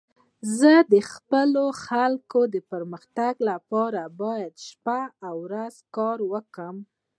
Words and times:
زه 0.57 0.73
د 0.93 0.95
خپلو 1.11 1.65
خلکو 1.85 2.39
د 2.53 2.55
پرمختګ 2.71 3.33
لپاره 3.49 4.01
باید 4.21 4.53
شپه 4.67 5.01
او 5.27 5.35
ورځ 5.45 5.75
کار 5.95 6.17
وکړم. 6.31 6.75